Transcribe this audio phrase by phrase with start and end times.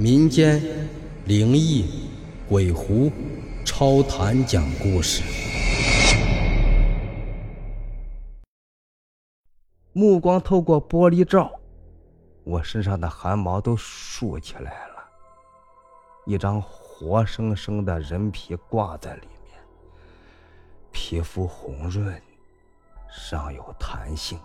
[0.00, 0.62] 民间
[1.24, 2.08] 灵异、
[2.48, 3.10] 鬼狐、
[3.64, 5.24] 超谈讲故事。
[9.92, 11.50] 目光透过玻璃罩，
[12.44, 15.04] 我身上的汗毛都竖起来了。
[16.26, 19.58] 一张活生生的人皮挂在里面，
[20.92, 22.22] 皮肤红润，
[23.10, 24.38] 尚有弹性，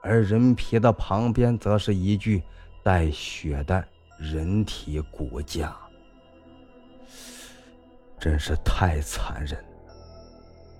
[0.00, 2.42] 而人皮的旁边则是一具
[2.82, 3.86] 带血的。
[4.18, 5.76] 人体骨架，
[8.18, 9.94] 真是太残忍了！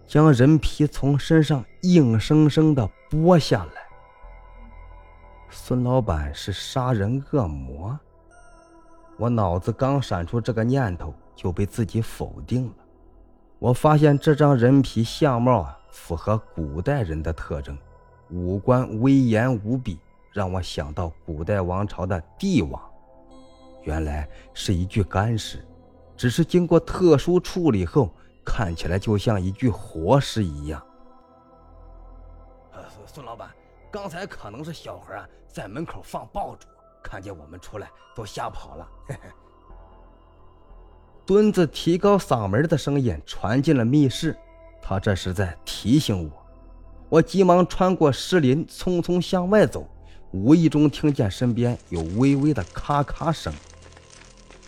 [0.08, 3.82] 将人皮从身上硬生生的剥下来。
[5.48, 7.96] 孙老板是杀人恶魔？
[9.16, 12.74] 我脑子刚闪出这个念头，就被自己否定了。
[13.60, 17.78] 我发现这张人皮相貌啊，符合古代人的特征，
[18.30, 20.00] 五官威严无比，
[20.32, 22.82] 让我想到古代王朝的帝王。
[23.82, 25.64] 原来是一具干尸，
[26.16, 28.10] 只是经过特殊处理后，
[28.44, 30.82] 看起来就像一具活尸一样。
[33.06, 33.48] 孙老板，
[33.90, 36.68] 刚才可能是小孩在门口放爆竹，
[37.02, 38.88] 看见我们出来都吓跑了。
[41.24, 44.36] 墩子提高嗓门的声音传进了密室，
[44.80, 46.46] 他这是在提醒我。
[47.08, 49.88] 我急忙穿过石林，匆匆向外走，
[50.32, 53.52] 无意中听见身边有微微的咔咔声。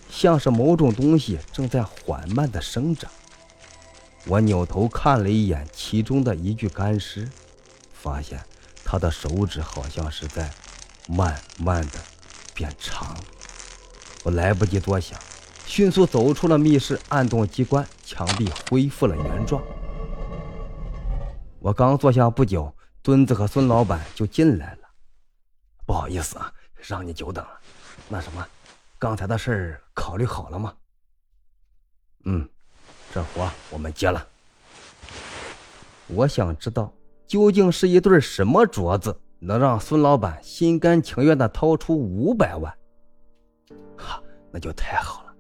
[0.08, 3.11] 像是某种东西正在缓慢的生长。
[4.27, 7.28] 我扭头看了一眼其中的一具干尸，
[7.92, 8.38] 发现
[8.84, 10.50] 他的手指好像是在
[11.06, 11.98] 慢慢的
[12.55, 13.16] 变长。
[14.25, 15.19] 我来不及多想，
[15.64, 19.62] 迅速走出了密室，按动机关，墙壁恢复了原状。
[21.61, 24.80] 我刚坐下不久，墩子和孙老板就进来了。
[25.91, 27.50] 不好意思啊，让你久等了。
[28.08, 28.46] 那什么？
[28.96, 30.72] 刚才的事儿考虑好了吗？
[32.27, 32.48] 嗯，
[33.12, 34.24] 这活我们接了。
[36.06, 36.92] 我想知道
[37.26, 42.72] 究竟是一对什么镯子，能让孙老板心甘情愿的掏出五百万？
[43.98, 44.22] 哈，
[44.53, 45.34] 那就太好了。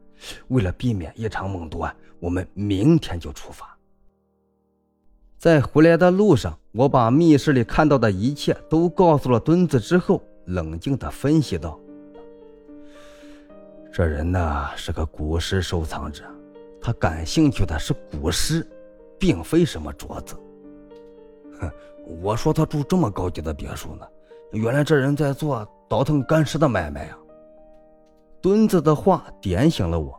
[0.48, 1.86] 为了避免一场猛毒，
[2.18, 3.78] 我们明天就出发。
[5.38, 10.20] 在回来的路上，我把密室里看到的一切都告诉了墩子之后，
[10.50, 11.78] 冷静的分析道。
[13.92, 16.24] 这人呢是个古尸收藏者，
[16.80, 18.66] 他感兴趣的是古尸，
[19.18, 20.36] 并非什么镯子。
[21.60, 21.70] 哼，
[22.22, 24.06] 我说他住这么高级的别墅呢，
[24.52, 27.16] 原来这人在做倒腾干尸的买卖呀。
[28.40, 30.18] 墩子的话点醒了我。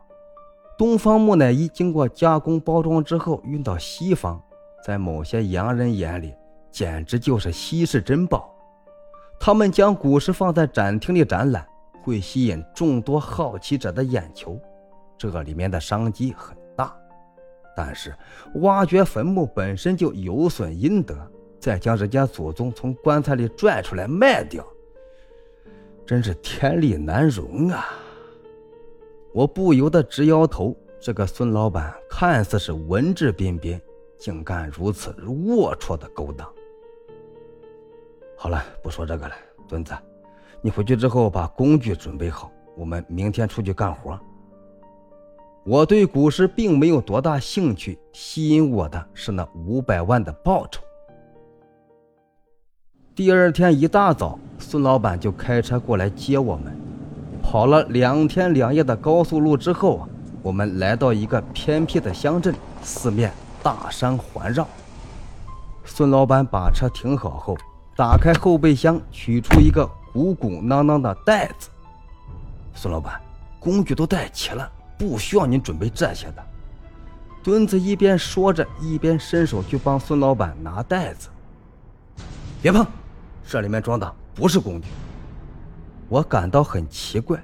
[0.77, 4.41] 东方木乃伊经过加工包装之后运到西方，
[4.83, 6.33] 在某些洋人眼里
[6.71, 8.53] 简直就是稀世珍宝，
[9.41, 11.67] 他们将古尸放在展厅里展览。
[12.03, 14.59] 会吸引众多好奇者的眼球，
[15.19, 16.91] 这里面的商机很大。
[17.77, 18.11] 但是
[18.55, 21.15] 挖掘坟墓本身就有损阴德，
[21.59, 24.65] 再将人家祖宗从棺材里拽出来卖掉，
[26.03, 27.85] 真是天理难容啊！
[29.31, 30.75] 我不由得直摇头。
[30.99, 33.79] 这个孙老板看似是文质彬彬，
[34.17, 36.51] 竟干如此龌龊的勾当。
[38.43, 39.35] 好了，不说这个了，
[39.67, 39.93] 墩子。
[40.63, 44.19] 你回去之后把工具准备好，我们明天出去干活。
[45.63, 50.81] 我对股市并没有多大兴趣，吸引我的是那五百万的报酬。
[53.13, 56.75] 第二天一大早，孙老板就开车过来接我们。
[57.43, 60.09] 跑了两天两夜的高速路之后啊，
[60.41, 63.31] 我们来到一个偏僻的乡镇，四面
[63.61, 64.67] 大山环绕。
[65.85, 67.55] 孙老板把车停好后，
[67.95, 69.89] 打开后备箱，取出一个。
[70.13, 71.69] 鼓鼓囊囊的袋子，
[72.73, 73.17] 孙老板，
[73.61, 76.45] 工具都带齐了，不需要您准备这些的。
[77.41, 81.29] 墩子一边说着，一边伸手去帮孙老板拿袋子。
[82.61, 82.85] 别碰，
[83.47, 84.89] 这里面装的不是工具。
[86.09, 87.41] 我感到很奇怪，